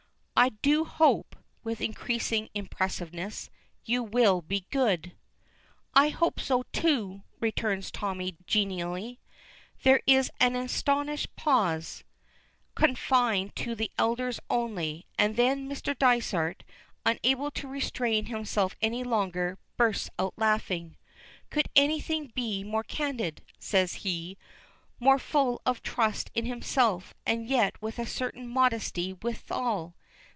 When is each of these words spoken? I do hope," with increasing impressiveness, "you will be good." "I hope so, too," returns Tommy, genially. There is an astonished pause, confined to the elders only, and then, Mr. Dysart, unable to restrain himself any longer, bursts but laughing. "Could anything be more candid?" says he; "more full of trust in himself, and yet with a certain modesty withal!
I 0.43 0.49
do 0.63 0.85
hope," 0.85 1.35
with 1.63 1.81
increasing 1.81 2.49
impressiveness, 2.55 3.51
"you 3.85 4.01
will 4.01 4.41
be 4.41 4.65
good." 4.71 5.11
"I 5.93 6.09
hope 6.09 6.39
so, 6.39 6.63
too," 6.73 7.21
returns 7.39 7.91
Tommy, 7.91 8.35
genially. 8.47 9.19
There 9.83 10.01
is 10.07 10.31
an 10.39 10.55
astonished 10.55 11.35
pause, 11.35 12.03
confined 12.73 13.55
to 13.57 13.75
the 13.75 13.91
elders 13.99 14.39
only, 14.49 15.05
and 15.15 15.35
then, 15.35 15.69
Mr. 15.69 15.95
Dysart, 15.95 16.63
unable 17.05 17.51
to 17.51 17.67
restrain 17.67 18.25
himself 18.25 18.75
any 18.81 19.03
longer, 19.03 19.59
bursts 19.77 20.09
but 20.17 20.33
laughing. 20.39 20.97
"Could 21.51 21.69
anything 21.75 22.31
be 22.33 22.63
more 22.63 22.83
candid?" 22.83 23.43
says 23.59 23.93
he; 23.93 24.39
"more 24.99 25.19
full 25.19 25.61
of 25.67 25.83
trust 25.83 26.31
in 26.33 26.47
himself, 26.47 27.13
and 27.27 27.47
yet 27.47 27.79
with 27.79 27.99
a 27.99 28.07
certain 28.07 28.47
modesty 28.47 29.13
withal! 29.21 29.93